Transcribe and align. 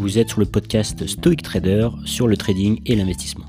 Vous 0.00 0.18
êtes 0.18 0.30
sur 0.30 0.40
le 0.40 0.46
podcast 0.46 1.06
Stoic 1.06 1.42
Trader 1.42 1.90
sur 2.06 2.26
le 2.26 2.34
trading 2.38 2.80
et 2.86 2.96
l'investissement. 2.96 3.44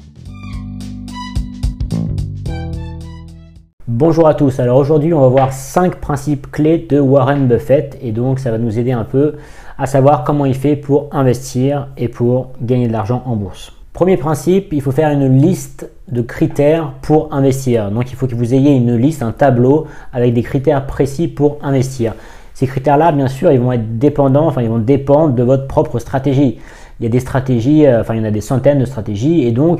Bonjour 3.87 4.27
à 4.27 4.33
tous, 4.33 4.59
alors 4.59 4.77
aujourd'hui 4.77 5.13
on 5.13 5.21
va 5.21 5.29
voir 5.29 5.53
5 5.53 6.01
principes 6.01 6.51
clés 6.51 6.85
de 6.89 6.99
Warren 6.99 7.47
Buffett 7.47 7.97
et 8.01 8.12
donc 8.12 8.40
ça 8.40 8.51
va 8.51 8.58
nous 8.58 8.77
aider 8.77 8.91
un 8.91 9.05
peu 9.05 9.35
à 9.77 9.85
savoir 9.85 10.26
comment 10.26 10.44
il 10.44 10.53
fait 10.53 10.76
pour 10.76 11.08
investir 11.13 11.87
et 11.95 12.09
pour 12.09 12.51
gagner 12.62 12.90
de 12.90 12.91
l'argent 12.91 13.23
en 13.26 13.37
bourse. 13.37 13.72
Premier 13.94 14.18
principe, 14.18 14.73
il 14.73 14.81
faut 14.81 14.91
faire 14.91 15.09
une 15.09 15.41
liste 15.41 15.90
de 16.09 16.22
critères 16.22 16.91
pour 17.02 17.34
investir. 17.34 17.91
Donc 17.91 18.12
il 18.12 18.18
faut 18.18 18.27
que 18.27 18.36
vous 18.36 18.54
ayez 18.54 18.76
une 18.76 18.98
liste, 18.98 19.23
un 19.23 19.31
tableau 19.31 19.88
avec 20.12 20.34
des 20.34 20.44
critères 20.44 20.86
précis 20.86 21.30
pour 21.30 21.59
investir. 21.62 22.13
Ces 22.62 22.67
critères-là, 22.67 23.12
bien 23.12 23.27
sûr, 23.27 23.52
ils 23.52 23.59
vont 23.59 23.72
être 23.72 23.98
dépendants, 23.98 24.45
enfin 24.45 24.62
ils 24.62 24.70
vont 24.70 24.77
dépendre 24.77 25.34
de 25.34 25.41
votre 25.41 25.66
propre 25.66 25.98
stratégie. 25.98 26.59
Il 26.99 27.03
y 27.03 27.08
a 27.08 27.09
des 27.09 27.20
stratégies, 27.20 27.88
euh, 27.88 28.02
enfin 28.02 28.13
il 28.13 28.20
y 28.20 28.22
en 28.22 28.27
a 28.27 28.30
des 28.30 28.40
centaines 28.40 28.77
de 28.77 28.86
stratégies 28.86 29.48
et 29.48 29.52
donc 29.52 29.80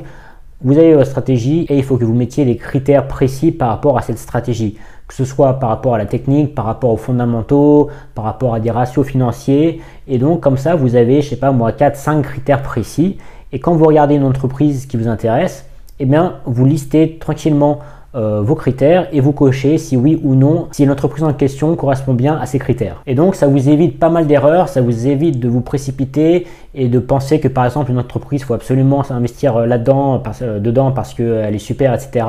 vous 0.64 0.80
avez 0.80 0.96
votre 0.96 1.08
stratégie 1.08 1.68
et 1.70 1.78
il 1.78 1.84
faut 1.84 1.98
que 1.98 2.06
vous 2.06 2.16
mettiez 2.16 2.44
des 2.44 2.58
critères 2.58 3.08
précis 3.08 3.52
par 3.52 3.70
rapport 3.70 4.00
à 4.00 4.02
cette 4.02 4.18
stratégie. 4.18 4.80
Que 5.08 5.14
ce 5.14 5.26
soit 5.26 5.60
par 5.60 5.70
rapport 5.70 5.94
à 5.94 6.00
la 6.00 6.08
technique, 6.08 6.56
par 6.56 6.66
rapport 6.66 6.90
aux 6.90 6.98
fondamentaux, 6.98 7.92
par 8.16 8.26
rapport 8.26 8.56
à 8.56 8.60
des 8.60 8.72
ratios 8.72 9.06
financiers. 9.06 9.80
Et 10.08 10.18
donc 10.18 10.40
comme 10.40 10.58
ça, 10.58 10.74
vous 10.74 10.96
avez, 10.96 11.22
je 11.22 11.30
sais 11.30 11.36
pas 11.36 11.52
moi, 11.52 11.74
4-5 11.74 12.24
critères 12.24 12.64
précis 12.64 13.18
et 13.52 13.60
quand 13.60 13.76
vous 13.76 13.86
regardez 13.86 14.16
une 14.16 14.26
entreprise 14.26 14.88
qui 14.88 14.98
vous 14.98 15.08
intéresse, 15.08 15.68
eh 16.00 16.06
bien, 16.06 16.38
vous 16.48 16.66
listez 16.66 17.20
tranquillement 17.20 17.78
euh, 18.14 18.42
vos 18.42 18.56
critères 18.56 19.08
et 19.14 19.22
vous 19.22 19.32
cochez 19.32 19.78
si 19.78 19.96
oui 19.96 20.20
ou 20.22 20.36
non 20.36 20.68
si 20.72 20.86
l'entreprise 20.86 21.24
en 21.24 21.32
question 21.32 21.74
correspond 21.78 22.14
bien 22.14 22.38
à 22.38 22.46
ces 22.46 22.60
critères. 22.60 23.02
Et 23.08 23.16
donc 23.16 23.36
ça 23.36 23.48
vous 23.48 23.70
évite 23.70 24.00
pas 24.00 24.10
mal 24.10 24.28
d'erreurs, 24.28 24.68
ça 24.68 24.82
vous 24.82 25.08
évite 25.08 25.40
de 25.40 25.48
vous 25.48 25.62
précipiter 25.62 26.46
et 26.76 26.90
de 26.90 27.00
penser 27.00 27.40
que 27.40 27.48
par 27.48 27.64
exemple 27.64 27.90
une 27.90 28.00
entreprise 28.00 28.44
faut 28.44 28.54
absolument 28.54 29.04
s'investir 29.04 29.56
euh, 29.56 29.66
là-dedans, 29.66 30.22
euh, 30.42 30.60
dedans 30.60 30.92
parce 30.92 31.14
qu'elle 31.14 31.56
est 31.56 31.60
super, 31.60 31.94
etc. 31.94 32.26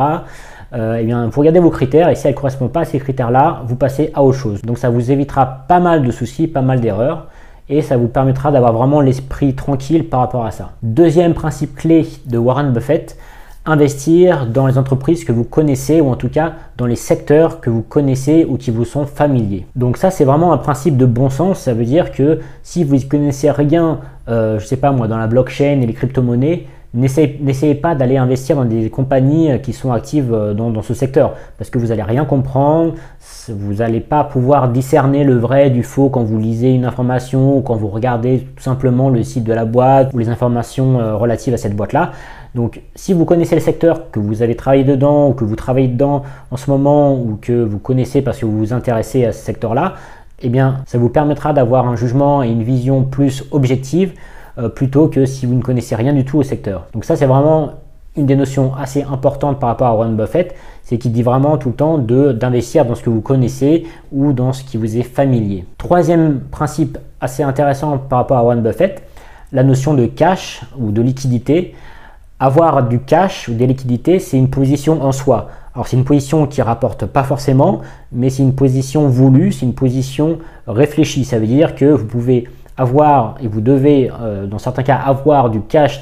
eh 0.73 1.03
bien, 1.03 1.27
vous 1.27 1.41
regardez 1.41 1.59
vos 1.59 1.71
critères 1.71 2.09
et 2.09 2.15
si 2.15 2.29
elle 2.29 2.35
ne 2.35 2.39
correspond 2.39 2.69
pas 2.69 2.83
à 2.83 2.85
ces 2.85 3.01
critères-là, 3.01 3.63
vous 3.67 3.75
passez 3.75 4.13
à 4.15 4.23
autre 4.23 4.39
chose. 4.39 4.63
Donc 4.63 4.79
ça 4.79 4.89
vous 4.89 5.11
évitera 5.11 5.65
pas 5.67 5.81
mal 5.81 6.05
de 6.05 6.11
soucis, 6.13 6.47
pas 6.47 6.63
mal 6.63 6.81
d'erreurs 6.81 7.27
et 7.69 7.83
ça 7.83 7.97
vous 7.97 8.09
permettra 8.09 8.53
d'avoir 8.53 8.73
vraiment 8.73 9.01
l'esprit 9.01 9.55
tranquille 9.55 10.09
par 10.09 10.21
rapport 10.21 10.45
à 10.45 10.53
ça. 10.53 10.71
Deuxième 10.83 11.35
principe 11.35 11.75
clé 11.75 12.07
de 12.27 12.39
Warren 12.39 12.73
Buffett, 12.73 13.17
investir 13.65 14.47
dans 14.47 14.67
les 14.67 14.77
entreprises 14.79 15.25
que 15.25 15.33
vous 15.33 15.45
connaissez 15.45 16.01
ou 16.01 16.09
en 16.11 16.17
tout 16.17 16.29
cas 16.29 16.55
dans 16.77 16.87
les 16.87 16.97
secteurs 16.97 17.61
que 17.61 17.71
vous 17.71 17.83
connaissez 17.83 18.45
ou 18.45 18.57
qui 18.57 18.71
vous 18.71 18.85
sont 18.85 19.07
familiers. 19.07 19.67
Donc 19.77 19.97
ça 19.97 20.11
c'est 20.11 20.25
vraiment 20.25 20.53
un 20.53 20.59
principe 20.59 20.97
de 20.97 21.07
bon 21.07 21.31
sens, 21.31 21.61
ça 21.61 21.75
veut 21.75 21.85
dire 21.85 22.11
que 22.13 22.41
si 22.63 22.83
vous 22.83 22.97
ne 22.97 23.03
connaissez 23.03 23.51
rien, 23.51 24.01
euh, 24.29 24.59
je 24.59 24.67
sais 24.67 24.77
pas 24.77 24.91
moi, 24.91 25.07
dans 25.07 25.19
la 25.19 25.27
blockchain 25.29 25.81
et 25.81 25.87
les 25.87 25.95
crypto-monnaies, 25.95 26.67
N'essayez 26.95 27.75
pas 27.75 27.95
d'aller 27.95 28.19
investir 28.19 28.55
dans 28.55 28.67
des 28.67 28.91
compagnies 28.91 29.51
euh, 29.51 29.57
qui 29.57 29.73
sont 29.73 29.93
actives 29.93 30.31
euh, 30.35 30.53
dans, 30.53 30.83
ce 30.83 30.93
secteur 30.93 31.35
parce 31.57 31.71
que 31.71 31.79
vous 31.79 31.87
n'allez 31.87 32.03
rien 32.03 32.27
comprendre, 32.27 32.93
vous 33.49 33.75
n'allez 33.75 34.01
pas 34.01 34.25
pouvoir 34.25 34.69
discerner 34.69 35.25
le 35.25 35.39
vrai 35.39 35.71
du 35.71 35.85
faux 35.85 36.11
quand 36.11 36.23
vous 36.23 36.39
lisez 36.39 36.75
une 36.75 36.85
information 36.85 37.57
ou 37.57 37.63
quand 37.63 37.77
vous 37.77 37.89
regardez 37.89 38.47
tout 38.57 38.63
simplement 38.63 39.09
le 39.09 39.23
site 39.23 39.45
de 39.45 39.55
la 39.55 39.65
boîte 39.65 40.13
ou 40.13 40.19
les 40.19 40.29
informations 40.29 41.01
euh, 41.01 41.17
relatives 41.17 41.55
à 41.55 41.57
cette 41.57 41.75
boîte-là. 41.75 42.13
Donc 42.55 42.83
si 42.95 43.13
vous 43.13 43.25
connaissez 43.25 43.55
le 43.55 43.61
secteur, 43.61 44.11
que 44.11 44.21
vous 44.21 44.43
avez 44.43 44.57
travaillé 44.57 44.85
dedans 44.85 45.29
ou 45.29 45.33
que 45.33 45.45
vous 45.45 45.57
travaillez 45.57 45.89
dedans 45.89 46.23
en 46.51 46.57
ce 46.57 46.71
moment 46.71 47.15
ou 47.15 47.39
que 47.41 47.65
vous 47.65 47.79
connaissez 47.79 48.23
parce 48.23 48.39
que 48.39 48.47
vous 48.47 48.59
vous 48.59 48.73
intéressez 48.73 49.25
à 49.25 49.33
ce 49.33 49.43
secteur-là, 49.45 49.95
eh 50.41 50.49
bien 50.49 50.83
ça 50.87 50.99
vous 50.99 51.09
permettra 51.09 51.53
d'avoir 51.53 51.89
un 51.89 51.97
jugement 51.97 52.43
et 52.43 52.51
une 52.51 52.63
vision 52.63 53.05
plus 53.05 53.45
objective 53.53 54.13
euh, 54.59 54.69
plutôt 54.69 55.09
que 55.09 55.25
si 55.25 55.47
vous 55.47 55.55
ne 55.55 55.63
connaissez 55.63 55.95
rien 55.95 56.13
du 56.13 56.27
tout 56.27 56.39
au 56.39 56.43
secteur. 56.43 56.87
Donc 56.93 57.07
ça, 57.07 57.17
c'est 57.17 57.25
vraiment 57.25 57.71
une 58.17 58.27
des 58.27 58.37
notions 58.37 58.75
assez 58.75 59.03
importantes 59.03 59.59
par 59.59 59.71
rapport 59.71 59.87
à 59.87 59.95
Warren 59.95 60.15
Buffett, 60.15 60.55
c'est 60.83 60.99
qu'il 60.99 61.13
dit 61.13 61.23
vraiment 61.23 61.57
tout 61.57 61.71
le 61.71 61.75
temps 61.75 61.97
d'investir 61.97 62.85
dans 62.85 62.95
ce 62.95 63.03
que 63.03 63.09
vous 63.09 63.23
connaissez 63.23 63.87
ou 64.13 64.35
dans 64.35 64.53
ce 64.53 64.63
qui 64.63 64.77
vous 64.77 64.99
est 64.99 65.03
familier. 65.03 65.65
Troisième 65.79 66.41
principe 66.41 66.99
assez 67.23 67.43
intéressant 67.43 67.97
par 67.97 68.19
rapport 68.19 68.37
à 68.37 68.43
Warren 68.43 68.63
Buffett, 68.63 69.03
la 69.53 69.63
notion 69.63 69.95
de 69.95 70.05
cash 70.05 70.61
ou 70.79 70.93
de 70.93 71.01
liquidité. 71.01 71.75
Avoir 72.45 72.89
du 72.89 72.99
cash 72.99 73.49
ou 73.49 73.55
des 73.55 73.69
liquidités, 73.69 74.19
c'est 74.19 74.37
une 74.37 74.51
position 74.51 75.01
en 75.01 75.13
soi. 75.13 75.47
Alors 75.77 75.87
c'est 75.87 75.97
une 75.97 76.05
position 76.05 76.49
qui 76.49 76.61
rapporte 76.61 77.07
pas 77.07 77.23
forcément, 77.23 77.83
mais 78.11 78.31
c'est 78.31 78.43
une 78.43 78.57
position 78.57 79.07
voulue, 79.07 79.53
c'est 79.53 79.65
une 79.65 79.75
position 79.75 80.41
réfléchie. 80.67 81.25
Ça 81.25 81.39
veut 81.39 81.47
dire 81.47 81.77
que 81.77 81.85
vous 81.85 82.05
pouvez 82.05 82.49
avoir, 82.77 83.37
et 83.41 83.47
vous 83.47 83.61
devez 83.61 84.11
euh, 84.21 84.49
dans 84.49 84.59
certains 84.59 84.83
cas 84.83 84.97
avoir 84.97 85.51
du 85.51 85.61
cash 85.61 86.01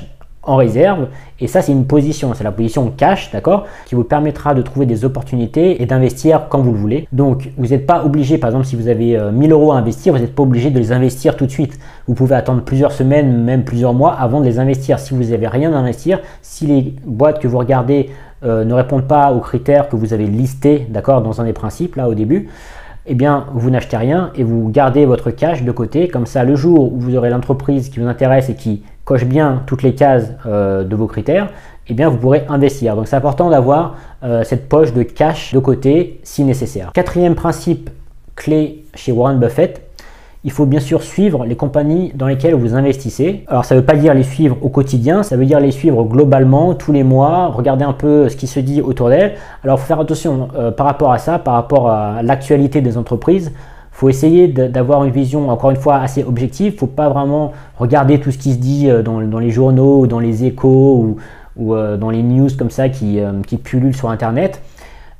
en 0.50 0.56
réserve. 0.56 1.08
Et 1.38 1.46
ça, 1.46 1.62
c'est 1.62 1.72
une 1.72 1.86
position, 1.86 2.34
c'est 2.34 2.44
la 2.44 2.50
position 2.50 2.92
cash, 2.94 3.30
d'accord, 3.30 3.66
qui 3.86 3.94
vous 3.94 4.04
permettra 4.04 4.52
de 4.52 4.62
trouver 4.62 4.84
des 4.84 5.04
opportunités 5.04 5.80
et 5.80 5.86
d'investir 5.86 6.48
quand 6.48 6.60
vous 6.60 6.72
le 6.72 6.78
voulez. 6.78 7.08
Donc, 7.12 7.50
vous 7.56 7.68
n'êtes 7.68 7.86
pas 7.86 8.04
obligé, 8.04 8.36
par 8.36 8.50
exemple, 8.50 8.66
si 8.66 8.76
vous 8.76 8.88
avez 8.88 9.18
1000 9.32 9.52
euh, 9.52 9.54
euros 9.54 9.72
à 9.72 9.76
investir, 9.76 10.12
vous 10.12 10.18
n'êtes 10.18 10.34
pas 10.34 10.42
obligé 10.42 10.70
de 10.70 10.78
les 10.78 10.92
investir 10.92 11.36
tout 11.36 11.46
de 11.46 11.50
suite. 11.50 11.78
Vous 12.08 12.14
pouvez 12.14 12.34
attendre 12.34 12.62
plusieurs 12.62 12.92
semaines, 12.92 13.44
même 13.44 13.64
plusieurs 13.64 13.94
mois 13.94 14.12
avant 14.12 14.40
de 14.40 14.44
les 14.44 14.58
investir. 14.58 14.98
Si 14.98 15.14
vous 15.14 15.22
n'avez 15.22 15.46
rien 15.46 15.72
à 15.72 15.76
investir, 15.76 16.20
si 16.42 16.66
les 16.66 16.94
boîtes 17.06 17.38
que 17.38 17.46
vous 17.46 17.58
regardez 17.58 18.10
euh, 18.44 18.64
ne 18.64 18.74
répondent 18.74 19.06
pas 19.06 19.32
aux 19.32 19.40
critères 19.40 19.88
que 19.88 19.96
vous 19.96 20.12
avez 20.12 20.26
listés, 20.26 20.86
d'accord, 20.90 21.22
dans 21.22 21.40
un 21.40 21.44
des 21.44 21.52
principes, 21.52 21.94
là, 21.94 22.08
au 22.08 22.14
début, 22.14 22.48
eh 23.06 23.14
bien, 23.14 23.46
vous 23.54 23.70
n'achetez 23.70 23.96
rien 23.96 24.30
et 24.34 24.44
vous 24.44 24.68
gardez 24.68 25.06
votre 25.06 25.30
cash 25.30 25.62
de 25.62 25.72
côté. 25.72 26.08
Comme 26.08 26.26
ça, 26.26 26.44
le 26.44 26.54
jour 26.54 26.92
où 26.92 26.98
vous 26.98 27.16
aurez 27.16 27.30
l'entreprise 27.30 27.88
qui 27.88 28.00
vous 28.00 28.06
intéresse 28.06 28.48
et 28.50 28.54
qui 28.54 28.82
coche 29.10 29.24
bien 29.24 29.64
toutes 29.66 29.82
les 29.82 29.96
cases 29.96 30.30
euh, 30.46 30.84
de 30.84 30.94
vos 30.94 31.08
critères, 31.08 31.48
eh 31.88 31.94
bien, 31.94 32.08
vous 32.08 32.16
pourrez 32.16 32.44
investir. 32.48 32.94
Donc, 32.94 33.08
c'est 33.08 33.16
important 33.16 33.50
d'avoir 33.50 33.96
euh, 34.22 34.44
cette 34.44 34.68
poche 34.68 34.92
de 34.94 35.02
cash 35.02 35.52
de 35.52 35.58
côté 35.58 36.20
si 36.22 36.44
nécessaire. 36.44 36.92
Quatrième 36.92 37.34
principe 37.34 37.90
clé 38.36 38.84
chez 38.94 39.10
Warren 39.10 39.40
Buffett, 39.40 39.82
il 40.44 40.52
faut 40.52 40.64
bien 40.64 40.78
sûr 40.78 41.02
suivre 41.02 41.44
les 41.44 41.56
compagnies 41.56 42.12
dans 42.14 42.28
lesquelles 42.28 42.54
vous 42.54 42.76
investissez. 42.76 43.42
Alors 43.48 43.64
ça 43.64 43.74
ne 43.74 43.80
veut 43.80 43.84
pas 43.84 43.96
dire 43.96 44.14
les 44.14 44.22
suivre 44.22 44.56
au 44.62 44.68
quotidien, 44.68 45.24
ça 45.24 45.36
veut 45.36 45.44
dire 45.44 45.58
les 45.58 45.72
suivre 45.72 46.04
globalement, 46.04 46.74
tous 46.74 46.92
les 46.92 47.02
mois, 47.02 47.48
regarder 47.48 47.84
un 47.84 47.92
peu 47.92 48.28
ce 48.28 48.36
qui 48.36 48.46
se 48.46 48.60
dit 48.60 48.80
autour 48.80 49.08
d'elles. 49.08 49.34
Alors 49.64 49.80
faire 49.80 49.98
attention 49.98 50.50
euh, 50.56 50.70
par 50.70 50.86
rapport 50.86 51.12
à 51.12 51.18
ça, 51.18 51.40
par 51.40 51.54
rapport 51.54 51.90
à 51.90 52.22
l'actualité 52.22 52.80
des 52.80 52.96
entreprises. 52.96 53.52
Faut 54.00 54.08
essayer 54.08 54.48
d'avoir 54.48 55.04
une 55.04 55.10
vision, 55.10 55.50
encore 55.50 55.70
une 55.70 55.76
fois, 55.76 55.96
assez 55.96 56.24
objective. 56.24 56.78
Faut 56.78 56.86
pas 56.86 57.10
vraiment 57.10 57.52
regarder 57.78 58.18
tout 58.18 58.30
ce 58.30 58.38
qui 58.38 58.54
se 58.54 58.58
dit 58.58 58.88
euh, 58.88 59.02
dans, 59.02 59.20
les 59.20 59.50
journaux 59.50 60.00
ou 60.00 60.06
dans 60.06 60.20
les 60.20 60.46
échos 60.46 61.18
ou, 61.58 61.74
euh, 61.74 61.98
dans 61.98 62.08
les 62.08 62.22
news 62.22 62.48
comme 62.58 62.70
ça 62.70 62.88
qui, 62.88 63.20
qui 63.46 63.58
pullulent 63.58 63.94
sur 63.94 64.08
Internet. 64.08 64.62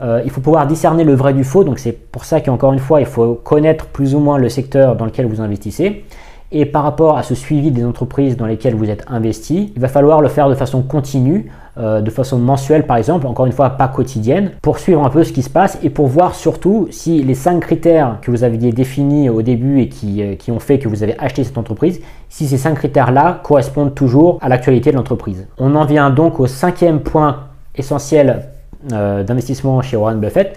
Euh, 0.00 0.22
il 0.24 0.30
faut 0.30 0.40
pouvoir 0.40 0.66
discerner 0.66 1.04
le 1.04 1.14
vrai 1.14 1.34
du 1.34 1.44
faux, 1.44 1.62
donc 1.62 1.78
c'est 1.78 1.92
pour 1.92 2.24
ça 2.24 2.40
qu'encore 2.40 2.72
une 2.72 2.78
fois, 2.78 3.00
il 3.00 3.06
faut 3.06 3.34
connaître 3.34 3.84
plus 3.86 4.14
ou 4.14 4.18
moins 4.18 4.38
le 4.38 4.48
secteur 4.48 4.96
dans 4.96 5.04
lequel 5.04 5.26
vous 5.26 5.42
investissez. 5.42 6.04
Et 6.52 6.66
par 6.66 6.82
rapport 6.82 7.16
à 7.16 7.22
ce 7.22 7.34
suivi 7.34 7.70
des 7.70 7.84
entreprises 7.84 8.36
dans 8.36 8.46
lesquelles 8.46 8.74
vous 8.74 8.90
êtes 8.90 9.04
investi, 9.08 9.72
il 9.74 9.80
va 9.80 9.86
falloir 9.86 10.20
le 10.20 10.28
faire 10.28 10.48
de 10.48 10.54
façon 10.54 10.82
continue, 10.82 11.50
euh, 11.78 12.00
de 12.00 12.10
façon 12.10 12.38
mensuelle 12.38 12.86
par 12.86 12.96
exemple, 12.96 13.28
encore 13.28 13.46
une 13.46 13.52
fois 13.52 13.70
pas 13.70 13.86
quotidienne, 13.86 14.50
pour 14.60 14.80
suivre 14.80 15.04
un 15.04 15.10
peu 15.10 15.22
ce 15.22 15.32
qui 15.32 15.42
se 15.42 15.50
passe 15.50 15.78
et 15.84 15.90
pour 15.90 16.08
voir 16.08 16.34
surtout 16.34 16.88
si 16.90 17.22
les 17.22 17.34
cinq 17.34 17.60
critères 17.60 18.18
que 18.20 18.32
vous 18.32 18.42
aviez 18.42 18.72
définis 18.72 19.30
au 19.30 19.42
début 19.42 19.80
et 19.80 19.88
qui, 19.88 20.22
euh, 20.22 20.34
qui 20.34 20.50
ont 20.50 20.58
fait 20.58 20.80
que 20.80 20.88
vous 20.88 21.04
avez 21.04 21.16
acheté 21.20 21.44
cette 21.44 21.58
entreprise, 21.58 22.00
si 22.28 22.48
ces 22.48 22.58
cinq 22.58 22.74
critères-là 22.74 23.40
correspondent 23.44 23.94
toujours 23.94 24.38
à 24.40 24.48
l'actualité 24.48 24.90
de 24.90 24.96
l'entreprise. 24.96 25.46
On 25.56 25.76
en 25.76 25.84
vient 25.84 26.10
donc 26.10 26.40
au 26.40 26.48
cinquième 26.48 26.98
point 26.98 27.44
essentiel 27.76 28.48
euh, 28.92 29.22
d'investissement 29.22 29.82
chez 29.82 29.96
Warren 29.96 30.18
Buffett, 30.18 30.56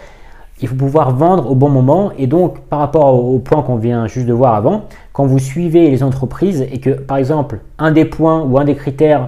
il 0.64 0.70
faut 0.70 0.76
pouvoir 0.76 1.12
vendre 1.12 1.52
au 1.52 1.56
bon 1.56 1.68
moment. 1.68 2.14
Et 2.18 2.26
donc, 2.26 2.62
par 2.62 2.80
rapport 2.80 3.14
au, 3.14 3.38
point 3.40 3.62
qu'on 3.64 3.76
vient 3.76 4.08
juste 4.08 4.26
de 4.26 4.32
voir 4.32 4.56
avant, 4.56 4.86
quand 5.12 5.26
vous 5.26 5.38
suivez 5.38 5.92
les 5.92 6.04
entreprises 6.04 6.66
et 6.72 6.80
que, 6.80 6.92
par 6.92 7.18
exemple, 7.18 7.60
un 7.78 7.92
des 7.92 8.06
points 8.06 8.42
ou 8.42 8.58
un 8.58 8.64
des 8.64 8.76
critères 8.76 9.28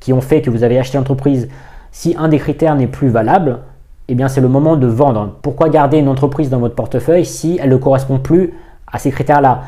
qui 0.00 0.12
ont 0.12 0.20
fait 0.20 0.42
que 0.42 0.50
vous 0.50 0.64
avez 0.64 0.80
acheté 0.80 0.98
l'entreprise, 0.98 1.48
si 1.92 2.16
un 2.18 2.26
des 2.26 2.38
critères 2.40 2.74
n'est 2.74 2.88
plus 2.88 3.10
valable, 3.10 3.60
eh 4.08 4.16
bien, 4.16 4.26
c'est 4.26 4.40
le 4.40 4.48
moment 4.48 4.74
de 4.74 4.88
vendre. 4.88 5.36
Pourquoi 5.40 5.68
garder 5.68 5.98
une 5.98 6.08
entreprise 6.08 6.50
dans 6.50 6.58
votre 6.58 6.74
portefeuille 6.74 7.24
si 7.24 7.60
elle 7.62 7.70
ne 7.70 7.76
correspond 7.76 8.18
plus 8.18 8.52
à 8.92 8.98
ces 8.98 9.12
critères-là? 9.12 9.62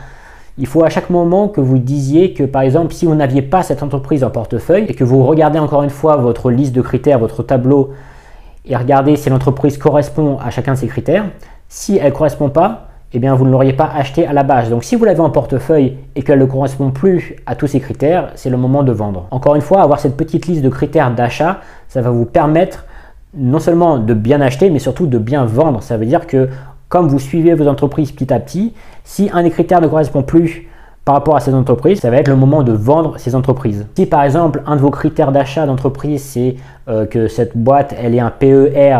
Il 0.59 0.67
faut 0.67 0.83
à 0.83 0.89
chaque 0.89 1.11
moment 1.11 1.47
que 1.47 1.61
vous 1.61 1.79
disiez 1.79 2.35
que, 2.35 2.43
par 2.43 2.62
exemple, 2.62 2.93
si 2.93 3.06
vous 3.06 3.15
n'aviez 3.15 3.43
pas 3.43 3.62
cette 3.62 3.85
entreprise 3.85 4.25
en 4.25 4.31
portefeuille 4.31 4.87
et 4.89 4.94
que 4.94 5.05
vous 5.05 5.23
regardez 5.23 5.61
encore 5.61 5.85
une 5.85 5.91
fois 5.91 6.17
votre 6.17 6.50
liste 6.50 6.75
de 6.75 6.83
critères, 6.83 7.21
votre 7.21 7.44
tableau 7.44 7.93
et 8.67 8.77
regardez 8.77 9.17
si 9.17 9.31
l'entreprise 9.31 9.79
correspond 9.79 10.39
à 10.39 10.51
chacun 10.51 10.73
de 10.73 10.79
ces 10.79 10.87
critères. 10.87 11.27
Si 11.69 11.97
elle 11.97 12.13
ne 12.13 12.17
correspond 12.17 12.49
pas, 12.49 12.89
eh 13.13 13.19
bien 13.19 13.35
vous 13.35 13.45
ne 13.45 13.51
l'auriez 13.51 13.73
pas 13.73 13.91
acheté 13.95 14.27
à 14.27 14.33
la 14.33 14.43
base. 14.43 14.71
Donc 14.71 14.85
si 14.85 14.97
vous 14.97 15.05
l'avez 15.05 15.21
en 15.21 15.31
portefeuille 15.31 15.99
et 16.17 16.23
qu'elle 16.23 16.39
ne 16.39 16.45
correspond 16.47 16.91
plus 16.91 17.37
à 17.47 17.55
tous 17.55 17.67
ces 17.67 17.81
critères, 17.81 18.31
c'est 18.35 18.51
le 18.51 18.57
moment 18.57 18.83
de 18.83 18.93
vendre. 18.93 19.27
Encore 19.31 19.55
une 19.55 19.63
fois, 19.63 19.83
avoir 19.83 20.01
cette 20.01 20.17
petite 20.17 20.47
liste 20.47 20.63
de 20.63 20.69
critères 20.69 21.15
d'achat, 21.15 21.61
ça 21.89 22.01
va 22.01 22.11
vous 22.11 22.25
permettre 22.25 22.87
non 23.37 23.59
seulement 23.59 23.99
de 23.99 24.15
bien 24.15 24.41
acheter, 24.41 24.71
mais 24.71 24.79
surtout 24.79 25.07
de 25.07 25.19
bien 25.19 25.45
vendre. 25.45 25.83
Ça 25.83 25.97
veut 25.97 26.07
dire 26.07 26.27
que 26.27 26.49
comme 26.89 27.09
vous 27.09 27.19
suivez 27.19 27.55
vos 27.55 27.67
entreprises 27.69 28.13
petit 28.13 28.33
à 28.33 28.41
petit, 28.41 28.75
si 29.05 29.31
un 29.33 29.43
des 29.43 29.51
critères 29.51 29.81
ne 29.81 29.89
correspond 29.89 30.23
plus 30.23 30.69
par 31.05 31.15
rapport 31.15 31.37
à 31.37 31.41
ces 31.41 31.53
entreprises, 31.53 32.01
ça 32.01 32.11
va 32.11 32.17
être 32.17 32.29
le 32.29 32.37
moment 32.37 32.62
de 32.62 32.73
vendre 32.73 33.19
ces 33.19 33.35
entreprises. 33.35 33.87
Si 33.97 34.06
par 34.06 34.23
exemple 34.23 34.62
un 34.67 34.77
de 34.77 34.81
vos 34.81 34.91
critères 34.91 35.33
d'achat 35.33 35.67
d'entreprise 35.67 36.23
c'est 36.23 36.56
euh, 36.89 37.06
que 37.06 37.29
cette 37.29 37.56
boîte 37.56 37.95
elle 38.01 38.15
ait 38.15 38.21
un 38.21 38.31
PER 38.31 38.99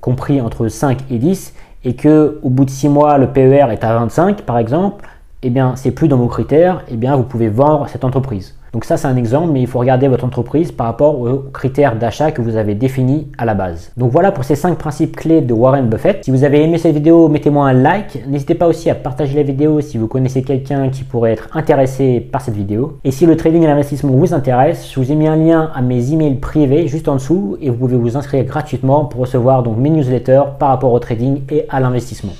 compris 0.00 0.40
entre 0.40 0.68
5 0.68 0.98
et 1.10 1.18
10 1.18 1.54
et 1.84 1.94
que 1.94 2.40
au 2.42 2.50
bout 2.50 2.64
de 2.64 2.70
6 2.70 2.88
mois 2.88 3.18
le 3.18 3.28
PER 3.28 3.66
est 3.70 3.84
à 3.84 3.94
25 3.94 4.42
par 4.42 4.58
exemple, 4.58 5.04
eh 5.44 5.50
bien 5.50 5.76
c'est 5.76 5.90
plus 5.92 6.08
dans 6.08 6.16
vos 6.16 6.26
critères, 6.26 6.84
eh 6.90 6.96
bien 6.96 7.14
vous 7.14 7.22
pouvez 7.22 7.48
vendre 7.48 7.86
cette 7.88 8.04
entreprise. 8.04 8.54
Donc 8.72 8.84
ça 8.84 8.96
c'est 8.96 9.06
un 9.06 9.14
exemple, 9.14 9.52
mais 9.52 9.60
il 9.60 9.68
faut 9.68 9.78
regarder 9.78 10.08
votre 10.08 10.24
entreprise 10.24 10.72
par 10.72 10.86
rapport 10.86 11.20
aux 11.20 11.44
critères 11.52 11.96
d'achat 11.96 12.32
que 12.32 12.42
vous 12.42 12.56
avez 12.56 12.74
définis 12.74 13.28
à 13.38 13.44
la 13.44 13.54
base. 13.54 13.92
Donc 13.96 14.10
voilà 14.10 14.32
pour 14.32 14.42
ces 14.42 14.56
5 14.56 14.76
principes 14.76 15.14
clés 15.14 15.42
de 15.42 15.54
Warren 15.54 15.86
Buffett. 15.86 16.24
Si 16.24 16.32
vous 16.32 16.42
avez 16.42 16.60
aimé 16.64 16.78
cette 16.78 16.94
vidéo, 16.94 17.28
mettez-moi 17.28 17.68
un 17.68 17.72
like. 17.72 18.26
N'hésitez 18.26 18.56
pas 18.56 18.66
aussi 18.66 18.90
à 18.90 18.96
partager 18.96 19.36
la 19.36 19.44
vidéo 19.44 19.80
si 19.80 19.96
vous 19.96 20.08
connaissez 20.08 20.42
quelqu'un 20.42 20.88
qui 20.88 21.04
pourrait 21.04 21.32
être 21.34 21.48
intéressé 21.52 22.18
par 22.18 22.40
cette 22.40 22.56
vidéo. 22.56 22.98
Et 23.04 23.12
si 23.12 23.26
le 23.26 23.36
trading 23.36 23.62
et 23.62 23.66
l'investissement 23.66 24.10
vous 24.10 24.34
intéresse, 24.34 24.90
je 24.92 24.98
vous 24.98 25.12
ai 25.12 25.14
mis 25.14 25.28
un 25.28 25.36
lien 25.36 25.70
à 25.72 25.80
mes 25.80 26.12
emails 26.12 26.40
privés 26.40 26.88
juste 26.88 27.06
en 27.06 27.14
dessous 27.14 27.56
et 27.60 27.70
vous 27.70 27.76
pouvez 27.76 27.96
vous 27.96 28.16
inscrire 28.16 28.42
gratuitement 28.44 29.04
pour 29.04 29.20
recevoir 29.20 29.62
donc 29.62 29.76
mes 29.76 29.90
newsletters 29.90 30.42
par 30.58 30.70
rapport 30.70 30.92
au 30.92 30.98
trading 30.98 31.42
et 31.48 31.64
à 31.68 31.78
l'investissement. 31.78 32.32